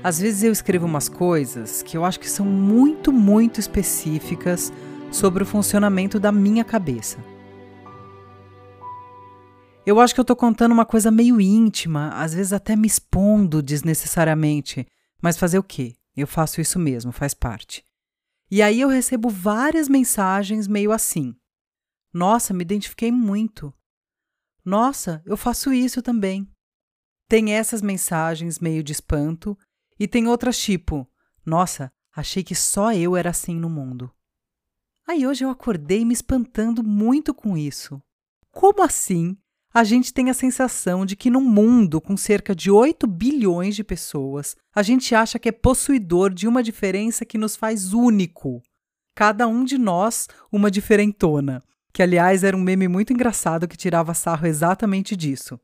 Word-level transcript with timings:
Às 0.01 0.19
vezes 0.19 0.43
eu 0.43 0.51
escrevo 0.51 0.87
umas 0.87 1.07
coisas 1.07 1.83
que 1.83 1.95
eu 1.95 2.03
acho 2.03 2.19
que 2.19 2.27
são 2.27 2.43
muito, 2.43 3.11
muito 3.11 3.59
específicas 3.59 4.73
sobre 5.11 5.43
o 5.43 5.45
funcionamento 5.45 6.19
da 6.19 6.31
minha 6.31 6.63
cabeça. 6.63 7.19
Eu 9.89 9.99
acho 9.99 10.13
que 10.13 10.19
eu 10.19 10.25
tô 10.25 10.35
contando 10.35 10.71
uma 10.71 10.85
coisa 10.85 11.09
meio 11.09 11.41
íntima, 11.41 12.09
às 12.09 12.31
vezes 12.31 12.53
até 12.53 12.75
me 12.75 12.85
expondo 12.85 13.59
desnecessariamente, 13.59 14.85
mas 15.19 15.35
fazer 15.35 15.57
o 15.57 15.63
quê? 15.63 15.95
Eu 16.15 16.27
faço 16.27 16.61
isso 16.61 16.77
mesmo, 16.77 17.11
faz 17.11 17.33
parte. 17.33 17.83
E 18.51 18.61
aí 18.61 18.81
eu 18.81 18.87
recebo 18.87 19.29
várias 19.29 19.89
mensagens 19.89 20.67
meio 20.67 20.91
assim: 20.91 21.35
Nossa, 22.13 22.53
me 22.53 22.61
identifiquei 22.61 23.11
muito. 23.11 23.73
Nossa, 24.63 25.23
eu 25.25 25.35
faço 25.35 25.73
isso 25.73 26.03
também. 26.03 26.47
Tem 27.27 27.53
essas 27.53 27.81
mensagens 27.81 28.59
meio 28.59 28.83
de 28.83 28.91
espanto 28.91 29.57
e 29.99 30.07
tem 30.07 30.27
outras 30.27 30.59
tipo: 30.59 31.11
Nossa, 31.43 31.91
achei 32.15 32.43
que 32.43 32.53
só 32.53 32.93
eu 32.93 33.17
era 33.17 33.31
assim 33.31 33.55
no 33.55 33.71
mundo. 33.71 34.13
Aí 35.07 35.25
hoje 35.25 35.43
eu 35.43 35.49
acordei 35.49 36.05
me 36.05 36.13
espantando 36.13 36.83
muito 36.83 37.33
com 37.33 37.57
isso. 37.57 37.99
Como 38.51 38.83
assim? 38.83 39.35
A 39.71 39.83
gente 39.83 40.11
tem 40.11 40.31
a 40.31 40.33
sensação 40.33 41.05
de 41.05 41.15
que 41.15 41.29
num 41.29 41.43
mundo 41.43 42.01
com 42.01 42.17
cerca 42.17 42.55
de 42.55 42.71
8 42.71 43.05
bilhões 43.05 43.75
de 43.75 43.83
pessoas, 43.83 44.55
a 44.73 44.81
gente 44.81 45.13
acha 45.13 45.37
que 45.37 45.49
é 45.49 45.51
possuidor 45.51 46.33
de 46.33 46.47
uma 46.47 46.63
diferença 46.63 47.23
que 47.23 47.37
nos 47.37 47.55
faz 47.55 47.93
único. 47.93 48.63
Cada 49.15 49.47
um 49.47 49.63
de 49.63 49.77
nós 49.77 50.27
uma 50.51 50.71
diferentona. 50.71 51.61
Que, 51.93 52.01
aliás, 52.01 52.43
era 52.43 52.57
um 52.57 52.61
meme 52.61 52.87
muito 52.87 53.13
engraçado 53.13 53.67
que 53.67 53.77
tirava 53.77 54.13
sarro 54.15 54.47
exatamente 54.47 55.15
disso. 55.15 55.59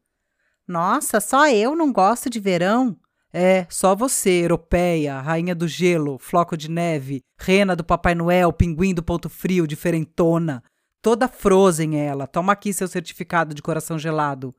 Nossa, 0.67 1.19
só 1.19 1.49
eu 1.49 1.75
não 1.75 1.91
gosto 1.91 2.29
de 2.29 2.39
verão? 2.39 2.95
É, 3.33 3.65
só 3.69 3.95
você, 3.95 4.43
europeia, 4.43 5.19
rainha 5.19 5.53
do 5.55 5.67
gelo, 5.67 6.17
floco 6.19 6.55
de 6.55 6.69
neve, 6.69 7.21
rena 7.39 7.75
do 7.75 7.83
Papai 7.83 8.15
Noel, 8.15 8.53
pinguim 8.53 8.93
do 8.93 9.03
ponto 9.03 9.29
frio, 9.29 9.67
diferentona. 9.67 10.63
Toda 11.05 11.27
frozen 11.27 11.99
ela. 11.99 12.25
Toma 12.25 12.53
aqui 12.53 12.73
seu 12.73 12.87
certificado 12.87 13.53
de 13.53 13.61
coração 13.61 13.99
gelado. 13.99 14.55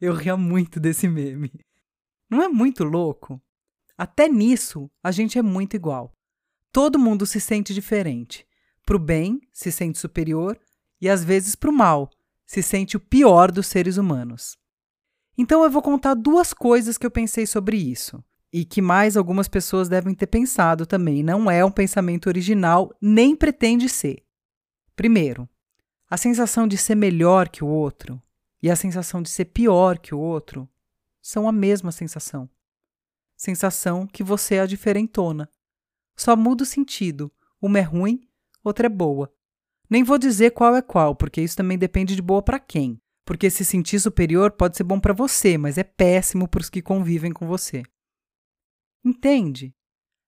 Eu 0.00 0.14
ria 0.14 0.34
muito 0.34 0.80
desse 0.80 1.06
meme. 1.06 1.52
Não 2.30 2.42
é 2.42 2.48
muito 2.48 2.84
louco? 2.84 3.38
Até 3.94 4.26
nisso, 4.26 4.90
a 5.02 5.10
gente 5.10 5.38
é 5.38 5.42
muito 5.42 5.76
igual. 5.76 6.10
Todo 6.72 6.98
mundo 6.98 7.26
se 7.26 7.38
sente 7.38 7.74
diferente. 7.74 8.46
Pro 8.86 8.98
bem, 8.98 9.42
se 9.52 9.70
sente 9.70 9.98
superior, 9.98 10.58
e 11.02 11.06
às 11.06 11.22
vezes 11.22 11.54
pro 11.54 11.70
mal, 11.70 12.08
se 12.46 12.62
sente 12.62 12.96
o 12.96 13.00
pior 13.00 13.52
dos 13.52 13.66
seres 13.66 13.98
humanos. 13.98 14.56
Então 15.36 15.62
eu 15.62 15.70
vou 15.70 15.82
contar 15.82 16.14
duas 16.14 16.54
coisas 16.54 16.96
que 16.96 17.04
eu 17.04 17.10
pensei 17.10 17.46
sobre 17.46 17.76
isso. 17.76 18.24
E 18.50 18.64
que 18.64 18.80
mais 18.80 19.18
algumas 19.18 19.48
pessoas 19.48 19.90
devem 19.90 20.14
ter 20.14 20.28
pensado 20.28 20.86
também. 20.86 21.22
Não 21.22 21.50
é 21.50 21.62
um 21.62 21.70
pensamento 21.70 22.26
original, 22.26 22.90
nem 23.02 23.36
pretende 23.36 23.86
ser. 23.86 24.24
Primeiro, 24.96 25.46
a 26.14 26.16
sensação 26.16 26.68
de 26.68 26.78
ser 26.78 26.94
melhor 26.94 27.48
que 27.48 27.64
o 27.64 27.66
outro 27.66 28.22
e 28.62 28.70
a 28.70 28.76
sensação 28.76 29.20
de 29.20 29.28
ser 29.28 29.46
pior 29.46 29.98
que 29.98 30.14
o 30.14 30.18
outro 30.20 30.70
são 31.20 31.48
a 31.48 31.50
mesma 31.50 31.90
sensação. 31.90 32.48
Sensação 33.36 34.06
que 34.06 34.22
você 34.22 34.54
é 34.54 34.60
a 34.60 34.66
diferentona. 34.66 35.50
Só 36.14 36.36
muda 36.36 36.62
o 36.62 36.66
sentido. 36.66 37.32
Uma 37.60 37.80
é 37.80 37.82
ruim, 37.82 38.28
outra 38.62 38.86
é 38.86 38.88
boa. 38.88 39.34
Nem 39.90 40.04
vou 40.04 40.16
dizer 40.16 40.52
qual 40.52 40.76
é 40.76 40.80
qual, 40.80 41.16
porque 41.16 41.40
isso 41.40 41.56
também 41.56 41.76
depende 41.76 42.14
de 42.14 42.22
boa 42.22 42.40
para 42.40 42.60
quem. 42.60 43.02
Porque 43.24 43.50
se 43.50 43.64
sentir 43.64 43.98
superior 43.98 44.52
pode 44.52 44.76
ser 44.76 44.84
bom 44.84 45.00
para 45.00 45.12
você, 45.12 45.58
mas 45.58 45.78
é 45.78 45.82
péssimo 45.82 46.46
para 46.46 46.60
os 46.60 46.70
que 46.70 46.80
convivem 46.80 47.32
com 47.32 47.44
você. 47.44 47.82
Entende? 49.04 49.74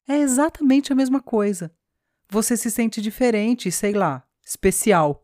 É 0.08 0.16
exatamente 0.18 0.92
a 0.92 0.96
mesma 0.96 1.22
coisa. 1.22 1.72
Você 2.28 2.56
se 2.56 2.72
sente 2.72 3.00
diferente, 3.00 3.70
sei 3.70 3.92
lá, 3.92 4.26
especial. 4.44 5.22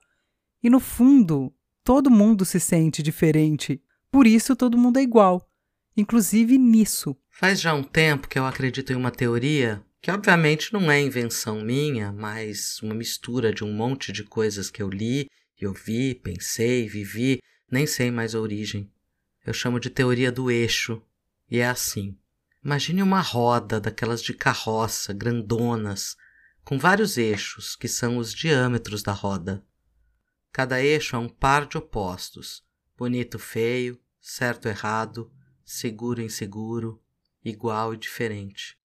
E 0.62 0.70
no 0.70 0.80
fundo, 0.80 1.52
todo 1.82 2.10
mundo 2.10 2.44
se 2.44 2.60
sente 2.60 3.02
diferente. 3.02 3.82
Por 4.10 4.26
isso 4.26 4.54
todo 4.54 4.78
mundo 4.78 4.98
é 4.98 5.02
igual, 5.02 5.50
inclusive 5.96 6.58
nisso. 6.58 7.16
Faz 7.30 7.60
já 7.60 7.74
um 7.74 7.82
tempo 7.82 8.28
que 8.28 8.38
eu 8.38 8.46
acredito 8.46 8.92
em 8.92 8.96
uma 8.96 9.10
teoria 9.10 9.84
que 10.02 10.10
obviamente 10.10 10.72
não 10.72 10.90
é 10.90 11.00
invenção 11.00 11.60
minha, 11.60 12.12
mas 12.12 12.82
uma 12.82 12.92
mistura 12.92 13.54
de 13.54 13.62
um 13.62 13.72
monte 13.72 14.10
de 14.10 14.24
coisas 14.24 14.68
que 14.68 14.82
eu 14.82 14.90
li, 14.90 15.30
eu 15.56 15.72
vi, 15.72 16.12
pensei, 16.12 16.88
vivi 16.88 17.40
nem 17.70 17.86
sei 17.86 18.10
mais 18.10 18.34
a 18.34 18.40
origem. 18.40 18.90
Eu 19.46 19.54
chamo 19.54 19.80
de 19.80 19.88
teoria 19.88 20.30
do 20.30 20.50
eixo. 20.50 21.00
E 21.50 21.58
é 21.58 21.68
assim. 21.68 22.18
Imagine 22.64 23.02
uma 23.02 23.20
roda 23.20 23.80
daquelas 23.80 24.22
de 24.22 24.34
carroça, 24.34 25.12
grandonas, 25.12 26.16
com 26.64 26.78
vários 26.78 27.16
eixos, 27.16 27.74
que 27.74 27.88
são 27.88 28.18
os 28.18 28.34
diâmetros 28.34 29.02
da 29.02 29.12
roda. 29.12 29.64
Cada 30.52 30.82
eixo 30.82 31.16
é 31.16 31.18
um 31.18 31.28
par 31.28 31.66
de 31.66 31.78
opostos: 31.78 32.62
bonito, 32.96 33.38
feio, 33.38 33.98
certo, 34.20 34.68
errado, 34.68 35.32
seguro, 35.64 36.20
inseguro, 36.20 37.02
igual 37.42 37.94
e 37.94 37.96
diferente. 37.96 38.76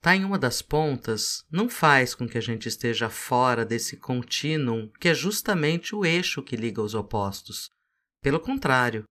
Tá 0.00 0.14
em 0.14 0.24
uma 0.24 0.38
das 0.38 0.62
pontas 0.62 1.44
não 1.50 1.68
faz 1.68 2.14
com 2.14 2.28
que 2.28 2.38
a 2.38 2.40
gente 2.40 2.68
esteja 2.68 3.10
fora 3.10 3.64
desse 3.64 3.96
contínuo 3.96 4.88
que 5.00 5.08
é 5.08 5.14
justamente 5.14 5.96
o 5.96 6.04
eixo 6.04 6.42
que 6.42 6.54
liga 6.54 6.80
os 6.80 6.94
opostos. 6.94 7.68
Pelo 8.22 8.38
contrário, 8.38 9.04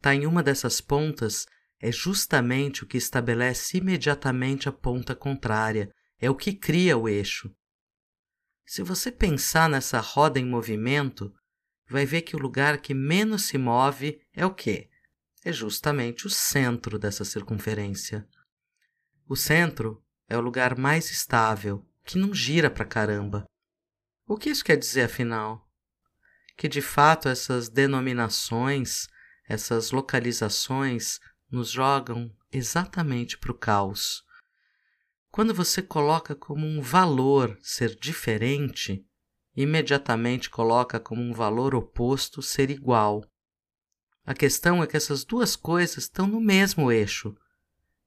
tá 0.00 0.14
em 0.14 0.24
uma 0.26 0.42
dessas 0.42 0.80
pontas 0.80 1.46
é 1.78 1.92
justamente 1.92 2.82
o 2.82 2.86
que 2.86 2.96
estabelece 2.96 3.76
imediatamente 3.76 4.68
a 4.68 4.72
ponta 4.72 5.14
contrária, 5.14 5.92
é 6.18 6.30
o 6.30 6.34
que 6.34 6.54
cria 6.54 6.96
o 6.96 7.06
eixo. 7.06 7.54
Se 8.66 8.82
você 8.82 9.12
pensar 9.12 9.68
nessa 9.68 10.00
roda 10.00 10.38
em 10.38 10.44
movimento, 10.44 11.32
vai 11.88 12.04
ver 12.04 12.22
que 12.22 12.36
o 12.36 12.38
lugar 12.38 12.78
que 12.78 12.92
menos 12.92 13.44
se 13.44 13.56
move 13.56 14.20
é 14.34 14.44
o 14.44 14.52
quê? 14.52 14.90
É 15.44 15.52
justamente 15.52 16.26
o 16.26 16.30
centro 16.30 16.98
dessa 16.98 17.24
circunferência. 17.24 18.28
O 19.28 19.36
centro 19.36 20.04
é 20.28 20.36
o 20.36 20.40
lugar 20.40 20.76
mais 20.76 21.10
estável, 21.10 21.86
que 22.04 22.18
não 22.18 22.34
gira 22.34 22.68
pra 22.68 22.84
caramba. 22.84 23.46
O 24.26 24.36
que 24.36 24.50
isso 24.50 24.64
quer 24.64 24.76
dizer 24.76 25.02
afinal? 25.02 25.66
que 26.56 26.68
de 26.68 26.80
fato 26.80 27.28
essas 27.28 27.68
denominações, 27.68 29.06
essas 29.46 29.90
localizações 29.90 31.20
nos 31.50 31.70
jogam 31.70 32.34
exatamente 32.50 33.36
para 33.36 33.52
o 33.52 33.58
caos. 33.58 34.24
Quando 35.36 35.52
você 35.52 35.82
coloca 35.82 36.34
como 36.34 36.66
um 36.66 36.80
valor 36.80 37.58
ser 37.60 37.94
diferente, 37.94 39.06
imediatamente 39.54 40.48
coloca 40.48 40.98
como 40.98 41.20
um 41.20 41.34
valor 41.34 41.74
oposto 41.74 42.40
ser 42.40 42.70
igual. 42.70 43.22
A 44.24 44.32
questão 44.32 44.82
é 44.82 44.86
que 44.86 44.96
essas 44.96 45.26
duas 45.26 45.54
coisas 45.54 46.04
estão 46.04 46.26
no 46.26 46.40
mesmo 46.40 46.90
eixo. 46.90 47.36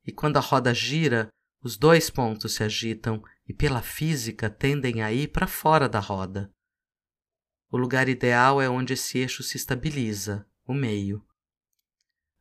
E 0.03 0.11
quando 0.11 0.37
a 0.37 0.39
roda 0.39 0.73
gira, 0.73 1.29
os 1.61 1.77
dois 1.77 2.09
pontos 2.09 2.55
se 2.55 2.63
agitam 2.63 3.23
e, 3.47 3.53
pela 3.53 3.83
física, 3.83 4.49
tendem 4.49 5.03
a 5.03 5.13
ir 5.13 5.27
para 5.27 5.45
fora 5.45 5.87
da 5.87 5.99
roda. 5.99 6.51
O 7.69 7.77
lugar 7.77 8.09
ideal 8.09 8.59
é 8.59 8.67
onde 8.67 8.93
esse 8.93 9.19
eixo 9.19 9.43
se 9.43 9.55
estabiliza, 9.55 10.47
o 10.65 10.73
meio. 10.73 11.23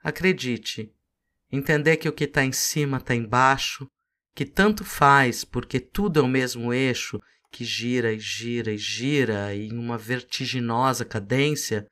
Acredite, 0.03 0.97
entender 1.53 1.99
que 1.99 2.09
o 2.09 2.13
que 2.15 2.25
está 2.25 2.43
em 2.43 2.53
cima 2.53 2.97
está 2.97 3.15
embaixo, 3.15 3.87
que 4.39 4.47
tanto 4.47 4.85
faz 4.85 5.45
porque 5.45 5.81
tudo 5.81 6.21
é 6.21 6.23
o 6.23 6.29
mesmo 6.29 6.73
eixo 6.73 7.21
que 7.51 7.65
gira 7.65 8.13
e 8.13 8.21
gira 8.21 8.73
e 8.73 8.79
gira 8.79 9.53
em 9.53 9.77
uma 9.77 9.99
vertiginosa 9.99 11.05
cadência, 11.05 11.89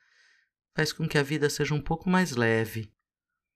faz 0.73 0.93
com 0.93 1.09
que 1.09 1.19
a 1.19 1.25
vida 1.25 1.51
seja 1.51 1.75
um 1.75 1.81
pouco 1.81 2.09
mais 2.09 2.37
leve. 2.37 2.89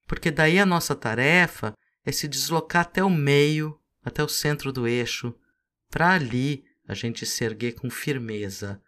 Porque 0.05 0.29
daí 0.29 0.59
a 0.59 0.65
nossa 0.65 0.93
tarefa 0.93 1.73
é 2.03 2.11
se 2.11 2.27
deslocar 2.27 2.81
até 2.81 3.01
o 3.01 3.09
meio, 3.09 3.79
até 4.03 4.21
o 4.21 4.27
centro 4.27 4.73
do 4.73 4.85
eixo, 4.85 5.33
para 5.89 6.09
ali 6.09 6.65
a 6.85 6.93
gente 6.93 7.25
se 7.25 7.45
erguer 7.45 7.75
com 7.75 7.89
firmeza, 7.89 8.81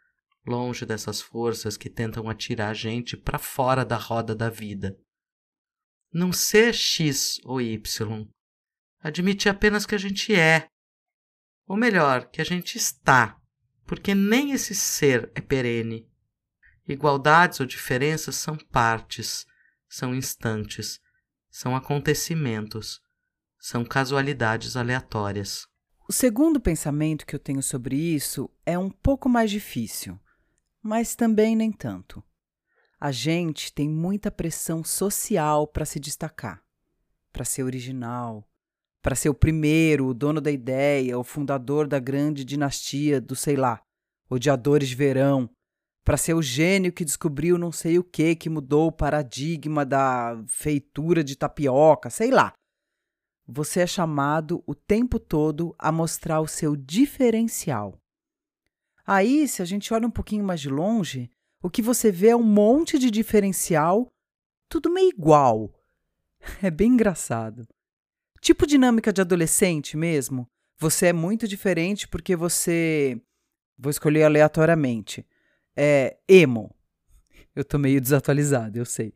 longe 0.46 0.86
dessas 0.86 1.22
forças 1.22 1.78
que 1.78 1.90
tentam 1.90 2.30
atirar 2.30 2.72
a 2.72 2.74
gente 2.74 3.16
para 3.16 3.40
fora 3.40 3.86
da 3.86 3.96
roda 3.96 4.36
da 4.36 4.50
vida. 4.50 5.00
Não 6.12 6.34
ser 6.34 6.74
X 6.74 7.40
ou 7.46 7.62
Y. 7.62 8.28
Admitir 9.04 9.50
apenas 9.52 9.86
que 9.86 9.94
a 9.94 9.98
gente 9.98 10.34
é. 10.34 10.68
Ou 11.68 11.76
melhor, 11.76 12.30
que 12.30 12.40
a 12.40 12.46
gente 12.46 12.78
está, 12.78 13.38
porque 13.86 14.16
nem 14.16 14.54
esse 14.54 14.74
ser 14.74 15.30
é 15.36 15.42
perene. 15.42 16.10
Igualdades 16.88 17.60
ou 17.60 17.66
diferenças 17.66 18.38
são 18.38 18.56
partes, 18.56 19.46
são 19.90 20.16
instantes, 20.16 21.02
são 21.52 21.76
acontecimentos, 21.76 23.02
são 23.60 23.84
casualidades 23.84 24.78
aleatórias. 24.78 25.68
O 26.08 26.14
segundo 26.14 26.60
pensamento 26.60 27.26
que 27.26 27.36
eu 27.36 27.40
tenho 27.40 27.62
sobre 27.62 27.98
isso 27.98 28.50
é 28.66 28.78
um 28.78 28.90
pouco 28.90 29.28
mais 29.28 29.52
difícil, 29.52 30.18
mas 30.82 31.14
também 31.14 31.56
nem 31.58 31.72
tanto. 31.72 32.24
A 33.00 33.12
gente 33.12 33.74
tem 33.74 33.90
muita 33.90 34.32
pressão 34.32 34.82
social 34.82 35.68
para 35.68 35.84
se 35.86 36.00
destacar, 36.00 36.64
para 37.34 37.44
ser 37.44 37.64
original, 37.64 38.50
para 39.04 39.16
ser 39.16 39.28
o 39.28 39.34
primeiro, 39.34 40.08
o 40.08 40.14
dono 40.14 40.40
da 40.40 40.50
ideia, 40.50 41.20
o 41.20 41.26
fundador 41.26 41.88
da 41.88 42.00
grande 42.00 42.46
dinastia 42.46 43.20
do 43.20 43.36
sei 43.36 43.58
lá, 43.58 43.84
odiadores 44.30 44.88
de 44.88 44.96
verão, 44.96 45.50
para 46.06 46.16
ser 46.16 46.34
o 46.34 46.42
gênio 46.42 46.92
que 46.92 47.04
descobriu 47.04 47.58
não 47.58 47.72
sei 47.72 48.00
o 48.00 48.04
que 48.04 48.34
que 48.34 48.50
mudou 48.50 48.88
o 48.88 48.92
paradigma 48.92 49.86
da 49.86 50.42
feitura 50.48 51.22
de 51.22 51.36
tapioca, 51.36 52.10
sei 52.10 52.32
lá. 52.32 52.54
Você 53.46 53.82
é 53.82 53.88
chamado 53.88 54.64
o 54.66 54.74
tempo 54.74 55.20
todo 55.20 55.76
a 55.78 55.92
mostrar 55.92 56.40
o 56.40 56.48
seu 56.48 56.74
diferencial. 56.74 58.00
Aí, 59.06 59.50
se 59.50 59.62
a 59.62 59.66
gente 59.66 59.94
olha 59.94 60.08
um 60.08 60.12
pouquinho 60.12 60.46
mais 60.46 60.62
de 60.62 60.70
longe, 60.70 61.30
o 61.62 61.70
que 61.70 61.82
você 61.82 62.10
vê 62.10 62.30
é 62.30 62.36
um 62.38 62.42
monte 62.42 62.98
de 62.98 63.12
diferencial, 63.12 64.10
tudo 64.70 64.90
meio 64.90 65.10
igual. 65.10 65.74
É 66.62 66.70
bem 66.72 66.94
engraçado. 66.94 67.66
Tipo 68.44 68.68
dinâmica 68.68 69.14
de 69.14 69.22
adolescente 69.22 69.96
mesmo. 69.96 70.46
Você 70.78 71.08
é 71.08 71.14
muito 71.14 71.48
diferente 71.48 72.06
porque 72.10 72.36
você. 72.36 73.18
Vou 73.78 73.90
escolher 73.90 74.24
aleatoriamente. 74.24 75.26
É 75.74 76.18
emo. 76.28 76.76
Eu 77.56 77.64
tô 77.64 77.80
meio 77.80 78.02
desatualizado, 78.02 78.78
eu 78.78 78.84
sei. 78.84 79.14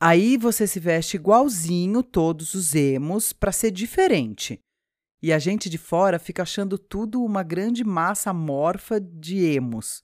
Aí 0.00 0.36
você 0.36 0.66
se 0.66 0.80
veste 0.80 1.16
igualzinho 1.16 2.02
todos 2.02 2.54
os 2.54 2.74
emos 2.74 3.32
para 3.32 3.52
ser 3.52 3.70
diferente. 3.70 4.60
E 5.22 5.32
a 5.32 5.38
gente 5.38 5.70
de 5.70 5.78
fora 5.78 6.18
fica 6.18 6.42
achando 6.42 6.76
tudo 6.76 7.22
uma 7.22 7.44
grande 7.44 7.84
massa 7.84 8.30
amorfa 8.30 9.00
de 9.00 9.44
emos. 9.44 10.02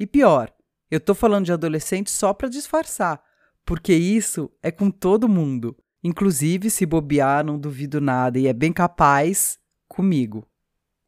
E 0.00 0.06
pior, 0.06 0.50
eu 0.90 0.98
tô 0.98 1.14
falando 1.14 1.44
de 1.44 1.52
adolescente 1.52 2.10
só 2.10 2.32
para 2.32 2.48
disfarçar, 2.48 3.22
porque 3.66 3.92
isso 3.92 4.50
é 4.62 4.70
com 4.70 4.90
todo 4.90 5.28
mundo. 5.28 5.76
Inclusive, 6.04 6.68
se 6.68 6.84
bobear, 6.84 7.42
não 7.42 7.58
duvido 7.58 7.98
nada 7.98 8.38
e 8.38 8.46
é 8.46 8.52
bem 8.52 8.74
capaz 8.74 9.58
comigo. 9.88 10.46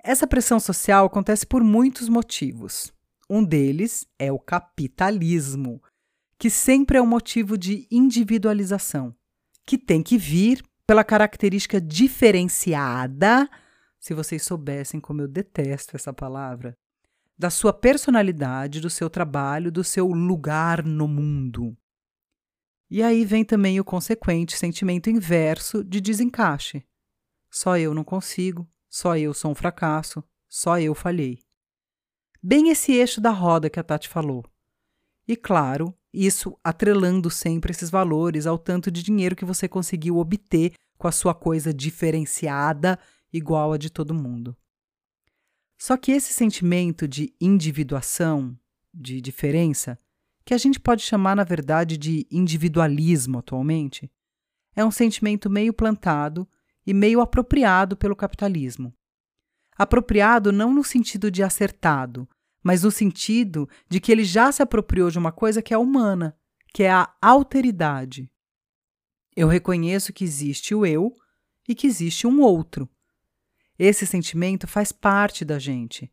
Essa 0.03 0.27
pressão 0.27 0.59
social 0.59 1.05
acontece 1.05 1.47
por 1.47 1.63
muitos 1.63 2.09
motivos. 2.09 2.91
Um 3.29 3.45
deles 3.45 4.07
é 4.19 4.33
o 4.33 4.39
capitalismo, 4.39 5.83
que 6.39 6.49
sempre 6.49 6.97
é 6.97 7.03
um 7.03 7.07
motivo 7.07 7.59
de 7.59 7.87
individualização, 7.91 9.15
que 9.67 9.77
tem 9.77 10.03
que 10.03 10.17
vir 10.17 10.63
pela 10.87 11.05
característica 11.05 11.79
diferenciada, 11.79 13.51
se 13.99 14.15
vocês 14.15 14.45
soubessem 14.45 15.01
como 15.01 15.21
eu 15.21 15.29
detesto 15.29 15.97
essa 15.97 16.13
palavra, 16.13 16.75
da 17.37 17.51
sua 17.51 17.73
personalidade, 17.73 18.81
do 18.81 18.89
seu 18.89 19.11
trabalho, 19.11 19.71
do 19.71 19.85
seu 19.85 20.07
lugar 20.07 20.83
no 20.85 21.07
mundo. 21.07 21.77
E 22.91 23.03
aí 23.03 23.25
vem 23.25 23.45
também 23.45 23.81
o 23.81 23.85
consequente 23.85 24.57
sentimento 24.57 25.11
inverso 25.11 25.83
de 25.83 26.01
desencaixe. 26.01 26.85
Só 27.51 27.77
eu 27.77 27.93
não 27.93 28.05
consigo, 28.05 28.69
só 28.89 29.17
eu 29.17 29.35
sou 29.35 29.51
um 29.51 29.55
fracasso, 29.55 30.23
só 30.49 30.79
eu 30.79 30.95
falhei. 30.95 31.41
Bem 32.43 32.69
esse 32.69 32.93
eixo 32.93 33.21
da 33.21 33.31
roda 33.31 33.69
que 33.69 33.81
a 33.81 33.83
Tati 33.83 34.09
falou. 34.09 34.45
E 35.27 35.35
claro, 35.35 35.93
isso 36.13 36.57
atrelando 36.63 37.29
sempre 37.29 37.73
esses 37.73 37.91
valores 37.91 38.47
ao 38.47 38.57
tanto 38.57 38.91
de 38.91 39.03
dinheiro 39.03 39.35
que 39.35 39.45
você 39.45 39.69
conseguiu 39.69 40.19
obter 40.19 40.73
com 40.97 41.09
a 41.09 41.13
sua 41.13 41.35
coisa 41.35 41.75
diferenciada, 41.75 42.99
igual 43.33 43.73
a 43.73 43.77
de 43.77 43.91
todo 43.91 44.15
mundo. 44.15 44.57
Só 45.77 45.97
que 45.97 46.13
esse 46.13 46.33
sentimento 46.33 47.07
de 47.07 47.35
individuação, 47.41 48.59
de 48.95 49.21
diferença, 49.21 49.99
que 50.47 50.55
a 50.55 50.59
gente 50.59 50.79
pode 50.79 51.03
chamar 51.03 51.35
na 51.35 51.43
verdade 51.43 51.99
de 51.99 52.25
individualismo 52.31 53.41
atualmente, 53.41 54.09
é 54.77 54.85
um 54.85 54.93
sentimento 54.93 55.51
meio 55.51 55.73
plantado 55.73 56.49
e 56.87 56.95
meio 56.95 57.21
apropriado 57.21 57.97
pelo 57.97 58.15
capitalismo. 58.15 58.95
Apropriado 59.77 60.53
não 60.53 60.73
no 60.73 60.85
sentido 60.85 61.33
de 61.33 61.43
acertado, 61.43 62.29
mas 62.63 62.85
no 62.85 62.93
sentido 62.93 63.69
de 63.89 63.99
que 63.99 64.13
ele 64.13 64.25
já 64.25 64.53
se 64.53 64.63
apropriou 64.63 65.11
de 65.11 65.19
uma 65.19 65.33
coisa 65.33 65.61
que 65.61 65.75
é 65.75 65.79
humana, 65.79 66.37
que 66.73 66.85
é 66.85 66.93
a 66.93 67.13
alteridade. 67.21 68.31
Eu 69.35 69.49
reconheço 69.49 70.13
que 70.13 70.23
existe 70.23 70.75
o 70.75 70.87
eu 70.87 71.13
e 71.69 71.75
que 71.75 71.89
existe 71.89 72.25
um 72.25 72.41
outro. 72.41 72.89
Esse 73.77 74.07
sentimento 74.07 74.67
faz 74.69 74.93
parte 74.93 75.45
da 75.45 75.59
gente. 75.59 76.11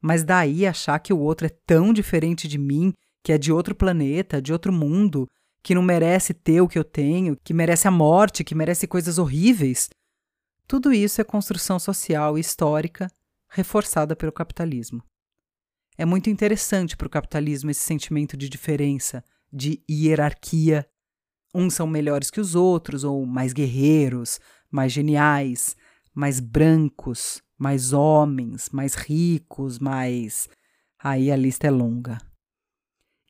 Mas 0.00 0.24
daí 0.24 0.66
achar 0.66 0.98
que 0.98 1.12
o 1.12 1.18
outro 1.18 1.46
é 1.46 1.50
tão 1.50 1.92
diferente 1.92 2.48
de 2.48 2.58
mim, 2.58 2.92
que 3.24 3.32
é 3.32 3.38
de 3.38 3.50
outro 3.50 3.74
planeta, 3.74 4.40
de 4.40 4.52
outro 4.52 4.70
mundo, 4.70 5.26
que 5.62 5.74
não 5.74 5.82
merece 5.82 6.34
ter 6.34 6.60
o 6.60 6.68
que 6.68 6.78
eu 6.78 6.84
tenho, 6.84 7.36
que 7.42 7.54
merece 7.54 7.88
a 7.88 7.90
morte, 7.90 8.44
que 8.44 8.54
merece 8.54 8.86
coisas 8.86 9.16
horríveis. 9.16 9.88
Tudo 10.68 10.92
isso 10.92 11.22
é 11.22 11.24
construção 11.24 11.78
social 11.78 12.36
e 12.36 12.42
histórica 12.42 13.10
reforçada 13.48 14.14
pelo 14.14 14.30
capitalismo. 14.30 15.02
É 15.96 16.04
muito 16.04 16.28
interessante 16.28 16.96
para 16.96 17.06
o 17.06 17.10
capitalismo 17.10 17.70
esse 17.70 17.80
sentimento 17.80 18.36
de 18.36 18.48
diferença, 18.48 19.24
de 19.50 19.82
hierarquia. 19.90 20.86
Uns 21.54 21.74
são 21.74 21.86
melhores 21.86 22.30
que 22.30 22.40
os 22.40 22.54
outros, 22.54 23.04
ou 23.04 23.24
mais 23.24 23.54
guerreiros, 23.54 24.38
mais 24.70 24.92
geniais, 24.92 25.76
mais 26.12 26.40
brancos, 26.40 27.40
mais 27.56 27.92
homens, 27.94 28.68
mais 28.70 28.94
ricos, 28.94 29.78
mais. 29.78 30.46
Aí 30.98 31.30
a 31.30 31.36
lista 31.36 31.66
é 31.66 31.70
longa. 31.70 32.18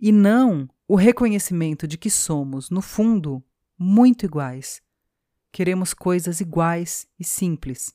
E 0.06 0.12
não 0.12 0.68
o 0.86 0.96
reconhecimento 0.96 1.88
de 1.88 1.96
que 1.96 2.10
somos, 2.10 2.68
no 2.68 2.82
fundo, 2.82 3.42
muito 3.78 4.26
iguais. 4.26 4.82
Queremos 5.50 5.94
coisas 5.94 6.42
iguais 6.42 7.06
e 7.18 7.24
simples, 7.24 7.90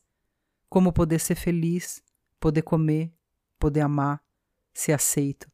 como 0.67 0.91
poder 0.91 1.19
ser 1.19 1.35
feliz, 1.35 2.01
poder 2.39 2.63
comer, 2.63 3.13
poder 3.59 3.81
amar, 3.81 4.23
ser 4.73 4.93
aceito. 4.93 5.51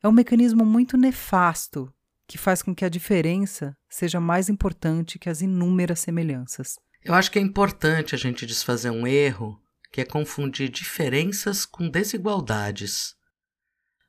É 0.00 0.06
um 0.06 0.12
mecanismo 0.12 0.64
muito 0.64 0.96
nefasto 0.96 1.92
que 2.24 2.38
faz 2.38 2.62
com 2.62 2.72
que 2.72 2.84
a 2.84 2.88
diferença 2.88 3.76
seja 3.88 4.20
mais 4.20 4.48
importante 4.48 5.18
que 5.18 5.28
as 5.28 5.40
inúmeras 5.40 5.98
semelhanças. 5.98 6.78
Eu 7.02 7.14
acho 7.14 7.32
que 7.32 7.38
é 7.40 7.42
importante 7.42 8.14
a 8.14 8.18
gente 8.18 8.46
desfazer 8.46 8.90
um 8.90 9.08
erro 9.08 9.60
que 9.90 10.00
é 10.00 10.04
confundir 10.04 10.68
diferenças 10.68 11.66
com 11.66 11.88
desigualdades. 11.88 13.17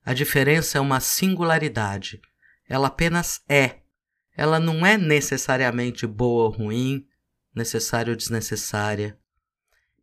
A 0.05 0.13
diferença 0.13 0.77
é 0.77 0.81
uma 0.81 0.99
singularidade. 0.99 2.21
Ela 2.67 2.87
apenas 2.87 3.41
é. 3.47 3.79
Ela 4.35 4.59
não 4.59 4.85
é 4.85 4.97
necessariamente 4.97 6.07
boa 6.07 6.45
ou 6.45 6.49
ruim, 6.49 7.05
necessária 7.53 8.11
ou 8.11 8.15
desnecessária. 8.15 9.19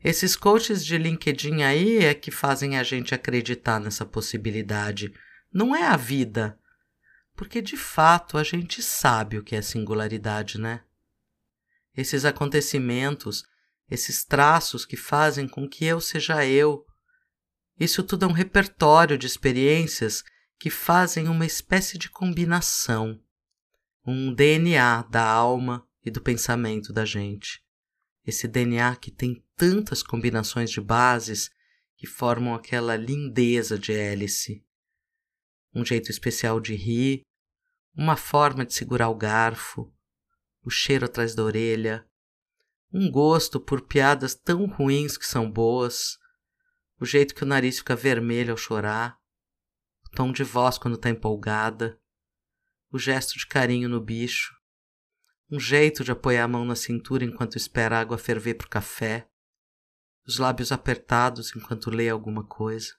Esses 0.03 0.37
coaches 0.37 0.85
de 0.85 0.99
LinkedIn 0.99 1.63
aí 1.63 1.99
é 2.05 2.15
que 2.15 2.31
fazem 2.31 2.77
a 2.79 2.83
gente 2.83 3.15
acreditar 3.15 3.81
nessa 3.81 4.05
possibilidade. 4.05 5.13
Não 5.53 5.75
é 5.75 5.85
a 5.85 5.97
vida. 5.97 6.59
Porque 7.35 7.61
de 7.61 7.77
fato 7.77 8.39
a 8.39 8.43
gente 8.43 8.83
sabe 8.83 9.39
o 9.39 9.43
que 9.43 9.57
é 9.57 9.63
singularidade, 9.63 10.61
né? 10.61 10.83
Esses 11.97 12.25
acontecimentos, 12.25 13.45
esses 13.91 14.25
traços 14.25 14.85
que 14.85 14.97
fazem 14.97 15.49
com 15.49 15.69
que 15.69 15.85
eu 15.85 16.01
seja 16.01 16.45
eu. 16.47 16.87
Isso 17.79 18.03
tudo 18.03 18.25
é 18.25 18.29
um 18.29 18.33
repertório 18.33 19.19
de 19.19 19.27
experiências 19.27 20.25
que 20.59 20.71
fazem 20.71 21.29
uma 21.29 21.45
espécie 21.45 21.99
de 21.99 22.09
combinação, 22.09 23.21
um 24.07 24.33
DNA 24.33 25.03
da 25.03 25.25
alma 25.25 25.87
e 26.05 26.11
do 26.11 26.21
pensamento 26.21 26.93
da 26.93 27.05
gente. 27.05 27.63
Esse 28.25 28.49
DNA 28.49 28.97
que 28.97 29.11
tem 29.11 29.45
tantas 29.57 30.03
combinações 30.03 30.71
de 30.71 30.81
bases 30.81 31.51
que 31.97 32.07
formam 32.07 32.55
aquela 32.55 32.97
lindeza 32.97 33.79
de 33.79 33.93
hélice. 33.93 34.65
Um 35.75 35.85
jeito 35.85 36.11
especial 36.11 36.61
de 36.61 36.75
rir, 36.75 37.23
uma 37.95 38.17
forma 38.17 38.65
de 38.65 38.73
segurar 38.73 39.11
o 39.11 39.15
garfo, 39.15 39.93
o 40.63 40.71
cheiro 40.71 41.05
atrás 41.05 41.35
da 41.35 41.43
orelha, 41.43 42.07
um 42.93 43.11
gosto 43.11 43.61
por 43.61 43.83
piadas 43.83 44.35
tão 44.35 44.67
ruins 44.67 45.19
que 45.19 45.27
são 45.27 45.51
boas, 45.51 46.19
o 47.01 47.05
jeito 47.05 47.35
que 47.35 47.43
o 47.43 47.47
nariz 47.47 47.79
fica 47.79 47.95
vermelho 47.95 48.53
ao 48.53 48.57
chorar, 48.57 49.19
o 50.07 50.11
tom 50.11 50.33
de 50.33 50.43
voz 50.43 50.79
quando 50.79 50.95
está 50.95 51.11
empolgada, 51.11 52.01
o 52.91 52.99
gesto 52.99 53.39
de 53.39 53.47
carinho 53.47 53.89
no 53.89 54.01
bicho, 54.01 54.55
um 55.51 55.61
jeito 55.61 56.03
de 56.03 56.11
apoiar 56.11 56.45
a 56.45 56.49
mão 56.49 56.65
na 56.65 56.75
cintura 56.75 57.25
enquanto 57.25 57.57
espera 57.57 57.97
a 57.97 58.01
água 58.01 58.19
ferver 58.19 58.55
para 58.55 58.67
o 58.67 58.71
café, 58.71 59.29
os 60.27 60.39
lábios 60.39 60.73
apertados 60.73 61.55
enquanto 61.55 61.91
lê 61.91 62.09
alguma 62.09 62.45
coisa, 62.45 62.95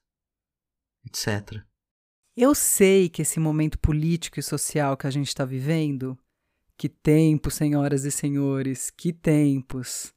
etc. 1.06 1.62
Eu 2.36 2.54
sei 2.54 3.10
que 3.10 3.24
esse 3.24 3.40
momento 3.40 3.80
político 3.80 4.40
e 4.40 4.44
social 4.44 4.96
que 4.96 5.08
a 5.08 5.10
gente 5.10 5.28
está 5.28 5.44
vivendo, 5.44 6.18
que 6.78 6.88
tempos, 6.88 7.56
senhoras 7.56 8.06
e 8.06 8.12
senhores, 8.12 8.92
que 8.92 9.12
tempos, 9.12 10.14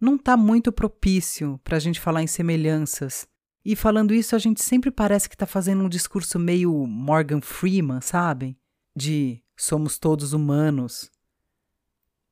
não 0.00 0.16
está 0.16 0.36
muito 0.36 0.72
propício 0.72 1.60
para 1.62 1.76
a 1.76 1.80
gente 1.80 2.00
falar 2.00 2.22
em 2.22 2.26
semelhanças. 2.26 3.26
E 3.64 3.74
falando 3.74 4.12
isso, 4.12 4.36
a 4.36 4.38
gente 4.38 4.62
sempre 4.62 4.90
parece 4.90 5.28
que 5.28 5.34
está 5.34 5.46
fazendo 5.46 5.84
um 5.84 5.88
discurso 5.88 6.38
meio 6.38 6.86
Morgan 6.86 7.40
Freeman, 7.40 8.00
sabem? 8.00 8.56
De 8.94 9.42
somos 9.56 9.98
todos 9.98 10.32
humanos. 10.32 11.10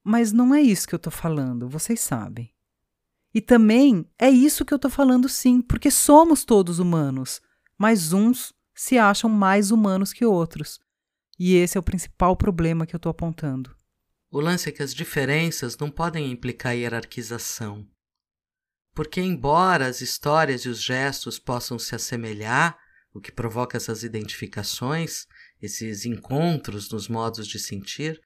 Mas 0.05 0.33
não 0.33 0.55
é 0.55 0.61
isso 0.61 0.87
que 0.87 0.95
eu 0.95 0.99
estou 0.99 1.13
falando, 1.13 1.69
vocês 1.69 2.01
sabem. 2.01 2.53
E 3.35 3.41
também 3.41 4.05
é 4.19 4.29
isso 4.29 4.65
que 4.65 4.75
eu 4.75 4.77
estou 4.77 4.91
falando, 4.91 5.29
sim, 5.29 5.63
porque 5.63 5.91
somos 5.91 6.45
todos 6.45 6.79
humanos, 6.79 7.41
mas 7.79 8.13
uns 8.13 8.53
se 8.75 8.99
acham 8.99 9.31
mais 9.31 9.71
humanos 9.71 10.13
que 10.13 10.27
outros. 10.27 10.79
E 11.39 11.55
esse 11.55 11.79
é 11.79 11.81
o 11.81 11.85
principal 11.85 12.37
problema 12.37 12.87
que 12.87 12.95
eu 12.95 12.99
estou 12.99 13.11
apontando. 13.11 13.75
O 14.35 14.41
lance 14.41 14.71
é 14.71 14.73
que 14.73 14.83
as 14.83 14.95
diferenças 14.95 15.77
não 15.77 15.91
podem 15.91 16.33
implicar 16.33 16.75
hierarquização. 16.75 17.87
Porque, 18.95 19.21
embora 19.21 19.87
as 19.87 20.01
histórias 20.01 20.63
e 20.63 20.71
os 20.71 20.83
gestos 20.83 21.39
possam 21.39 21.79
se 21.79 21.95
assemelhar, 21.95 22.79
o 23.13 23.21
que 23.21 23.31
provoca 23.31 23.77
essas 23.77 24.03
identificações, 24.03 25.27
esses 25.61 26.07
encontros 26.07 26.89
nos 26.89 27.09
modos 27.09 27.47
de 27.47 27.59
sentir, 27.59 28.23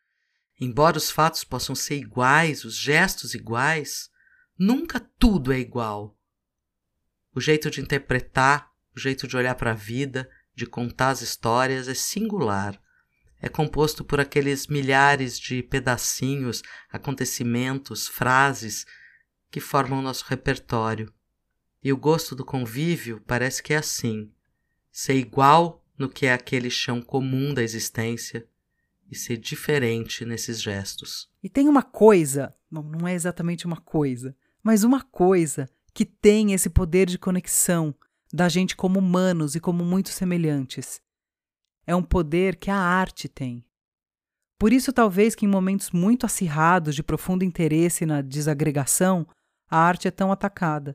embora 0.61 0.97
os 0.97 1.11
fatos 1.11 1.43
possam 1.43 1.75
ser 1.75 1.97
iguais, 1.97 2.65
os 2.65 2.77
gestos 2.77 3.35
iguais, 3.35 4.09
nunca 4.57 5.01
tudo 5.19 5.53
é 5.53 5.59
igual. 5.59 6.17
O 7.35 7.41
jeito 7.41 7.69
de 7.69 7.81
interpretar, 7.81 8.71
o 8.95 9.01
jeito 9.01 9.27
de 9.27 9.37
olhar 9.37 9.57
para 9.57 9.73
a 9.73 9.75
vida, 9.75 10.31
de 10.55 10.67
contar 10.67 11.11
as 11.11 11.21
histórias 11.21 11.89
é 11.89 11.95
singular 11.95 12.81
é 13.41 13.49
composto 13.49 14.05
por 14.05 14.19
aqueles 14.19 14.67
milhares 14.67 15.39
de 15.39 15.63
pedacinhos, 15.63 16.63
acontecimentos, 16.91 18.09
frases 18.09 18.87
que 19.51 19.61
formam 19.61 20.03
nosso 20.03 20.25
repertório. 20.27 21.13
E 21.83 21.93
o 21.93 21.97
gosto 21.97 22.35
do 22.35 22.45
convívio 22.45 23.23
parece 23.27 23.63
que 23.63 23.75
é 23.75 23.77
assim: 23.77 24.31
ser 24.91 25.15
igual 25.15 25.85
no 25.99 26.09
que 26.09 26.27
é 26.27 26.33
aquele 26.33 26.71
chão 26.71 27.01
comum 27.01 27.55
da 27.55 27.63
existência 27.63 28.47
e 29.11 29.15
ser 29.15 29.37
diferente 29.37 30.25
nesses 30.25 30.61
gestos. 30.61 31.31
E 31.43 31.49
tem 31.49 31.69
uma 31.69 31.83
coisa, 31.83 32.55
não, 32.71 32.83
não 32.83 33.07
é 33.07 33.15
exatamente 33.15 33.67
uma 33.67 33.81
coisa, 33.81 34.37
mas 34.63 34.83
uma 34.83 35.03
coisa 35.03 35.69
que 35.95 36.05
tem 36.05 36.53
esse 36.53 36.69
poder 36.69 37.07
de 37.07 37.19
conexão 37.19 37.95
da 38.33 38.49
gente 38.49 38.75
como 38.75 38.99
humanos 38.99 39.55
e 39.55 39.61
como 39.61 39.85
muito 39.85 40.09
semelhantes 40.09 41.01
é 41.87 41.95
um 41.95 42.03
poder 42.03 42.57
que 42.57 42.71
a 42.71 42.79
arte 42.79 43.29
tem. 43.29 43.65
Por 44.59 44.73
isso, 44.73 44.93
talvez 44.93 45.35
que 45.35 45.45
em 45.45 45.49
momentos 45.49 45.91
muito 45.91 46.27
acirrados 46.27 46.95
de 46.95 47.03
profundo 47.03 47.45
interesse 47.45 48.05
na 48.05 48.23
desagregação, 48.23 49.27
a 49.71 49.79
arte 49.79 50.09
é 50.09 50.11
tão 50.11 50.33
atacada. 50.33 50.95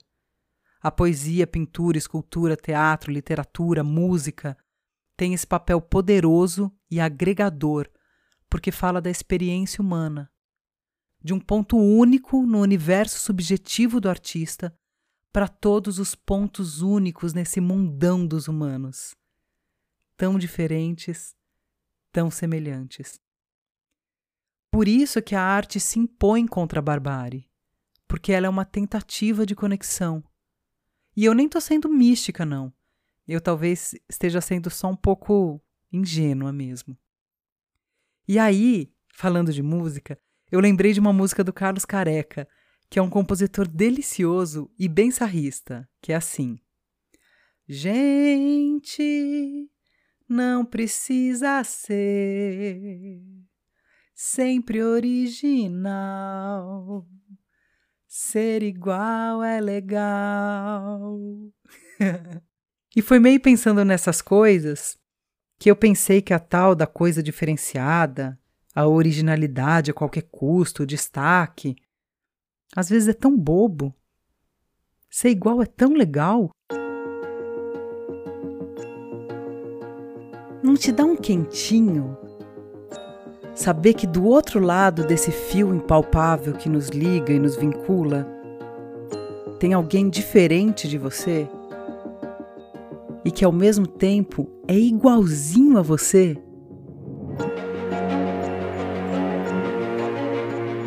A 0.82 0.92
poesia, 0.92 1.46
pintura, 1.46 1.98
escultura, 1.98 2.58
teatro, 2.58 3.12
literatura, 3.12 3.84
música 3.84 4.58
tem 5.16 5.34
esse 5.34 5.46
papel 5.46 5.80
poderoso 5.80 6.72
e 6.90 7.00
agregador, 7.00 7.88
porque 8.50 8.72
fala 8.72 9.00
da 9.00 9.10
experiência 9.10 9.82
humana, 9.82 10.30
de 11.24 11.34
um 11.34 11.40
ponto 11.40 11.78
único 11.78 12.42
no 12.42 12.60
universo 12.60 13.20
subjetivo 13.20 14.02
do 14.02 14.10
artista 14.10 14.76
para 15.32 15.48
todos 15.48 16.00
os 16.00 16.16
pontos 16.16 16.82
únicos 16.82 17.34
nesse 17.34 17.62
mundão 17.62 18.26
dos 18.26 18.48
humanos 18.48 19.16
tão 20.22 20.38
diferentes, 20.38 21.36
tão 22.12 22.30
semelhantes. 22.30 23.20
Por 24.70 24.88
isso 24.88 25.20
que 25.20 25.34
a 25.34 25.42
arte 25.42 25.80
se 25.80 25.98
impõe 25.98 26.46
contra 26.46 26.78
a 26.78 26.82
barbárie, 26.82 27.50
porque 28.08 28.32
ela 28.32 28.46
é 28.46 28.50
uma 28.50 28.64
tentativa 28.64 29.48
de 29.48 29.56
conexão. 29.56 30.24
E 31.18 31.26
eu 31.26 31.34
nem 31.34 31.48
estou 31.48 31.60
sendo 31.60 31.90
mística, 31.90 32.46
não. 32.46 32.72
Eu 33.28 33.42
talvez 33.42 33.96
esteja 34.08 34.40
sendo 34.42 34.70
só 34.70 34.90
um 34.90 34.96
pouco 34.96 35.60
ingênua 35.92 36.54
mesmo. 36.54 36.96
E 38.28 38.38
aí, 38.38 38.94
falando 39.12 39.52
de 39.52 39.64
música, 39.64 40.20
eu 40.52 40.60
lembrei 40.60 40.94
de 40.94 41.00
uma 41.00 41.12
música 41.12 41.44
do 41.44 41.52
Carlos 41.52 41.84
Careca, 41.84 42.48
que 42.92 43.00
é 43.00 43.02
um 43.02 43.10
compositor 43.10 43.68
delicioso 43.68 44.70
e 44.78 44.88
bem 44.88 45.10
sarrista, 45.10 45.90
que 46.00 46.14
é 46.14 46.16
assim: 46.16 46.60
Gente, 47.68 49.02
não 50.32 50.66
precisa 50.66 51.64
ser 51.64 53.22
sempre 54.16 54.82
original. 54.82 55.86
Ser 58.08 58.64
igual 58.64 59.44
é 59.44 59.60
legal. 59.60 61.20
e 62.96 63.02
foi 63.02 63.20
meio 63.20 63.42
pensando 63.42 63.84
nessas 63.84 64.22
coisas 64.22 64.98
que 65.60 65.70
eu 65.70 65.76
pensei 65.76 66.22
que 66.22 66.34
a 66.34 66.40
tal 66.40 66.74
da 66.76 66.88
coisa 66.88 67.22
diferenciada, 67.22 68.40
a 68.74 68.88
originalidade 68.88 69.92
a 69.92 69.94
qualquer 69.94 70.24
custo, 70.32 70.84
o 70.84 70.88
destaque, 70.88 71.76
às 72.76 72.90
vezes 72.90 73.10
é 73.10 73.14
tão 73.14 73.38
bobo. 73.38 73.94
Ser 75.10 75.30
igual 75.30 75.62
é 75.62 75.66
tão 75.66 75.94
legal. 75.94 76.50
Te 80.82 80.92
dá 80.92 81.06
um 81.06 81.16
quentinho? 81.16 82.18
Saber 83.54 83.94
que 83.94 84.08
do 84.08 84.26
outro 84.26 84.60
lado 84.60 85.06
desse 85.06 85.30
fio 85.30 85.76
impalpável 85.76 86.54
que 86.54 86.68
nos 86.68 86.90
liga 86.90 87.32
e 87.32 87.38
nos 87.38 87.56
vincula, 87.56 88.28
tem 89.60 89.76
alguém 89.76 90.10
diferente 90.10 90.88
de 90.88 90.98
você? 90.98 91.48
E 93.24 93.30
que 93.30 93.46
ao 93.46 93.52
mesmo 93.52 93.86
tempo 93.86 94.50
é 94.68 94.74
igualzinho 94.74 95.78
a 95.78 95.84
você? 95.84 96.36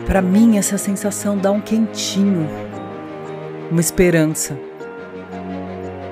Para 0.04 0.20
mim, 0.20 0.58
essa 0.58 0.76
sensação 0.76 1.38
dá 1.38 1.52
um 1.52 1.60
quentinho, 1.60 2.48
uma 3.70 3.80
esperança. 3.80 4.58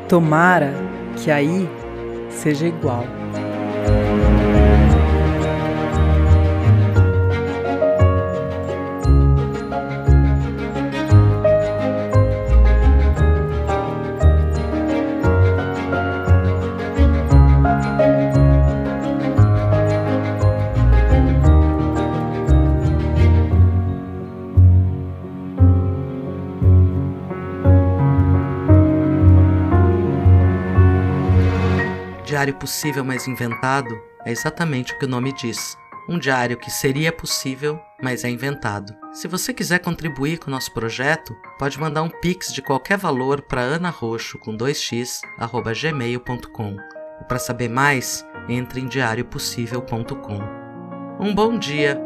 Tomara 0.09 0.73
que 1.17 1.33
aí 1.33 1.69
seja 2.31 2.69
igual. 2.69 3.22
Diário 32.43 32.55
possível 32.55 33.05
mas 33.05 33.29
inventado 33.29 34.03
é 34.25 34.33
exatamente 34.33 34.93
o 34.93 34.99
que 34.99 35.05
o 35.05 35.09
nome 35.09 35.33
diz. 35.33 35.77
Um 36.09 36.19
diário 36.19 36.57
que 36.57 36.73
seria 36.73 37.13
possível, 37.13 37.79
mas 38.03 38.25
é 38.25 38.29
inventado. 38.29 38.93
Se 39.13 39.29
você 39.29 39.55
quiser 39.55 39.79
contribuir 39.79 40.39
com 40.39 40.49
o 40.49 40.51
nosso 40.51 40.75
projeto, 40.75 41.37
pode 41.57 41.79
mandar 41.79 42.03
um 42.03 42.09
pix 42.09 42.53
de 42.53 42.61
qualquer 42.61 42.99
valor 42.99 43.43
para 43.43 43.63
anaroxo 43.63 44.39
com 44.39 44.57
2x 44.57 45.21
gmail.com. 45.81 46.77
E 47.21 47.25
para 47.29 47.39
saber 47.39 47.69
mais, 47.69 48.27
entre 48.49 48.81
em 48.81 48.89
diariopossível.com. 48.89 50.41
Um 51.21 51.33
bom 51.33 51.57
dia, 51.57 52.01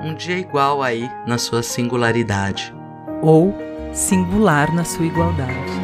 um 0.00 0.14
dia 0.14 0.38
igual 0.38 0.82
aí 0.82 1.06
na 1.26 1.36
sua 1.36 1.62
singularidade. 1.62 2.74
Ou 3.20 3.54
singular 3.92 4.74
na 4.74 4.84
sua 4.84 5.04
igualdade. 5.04 5.82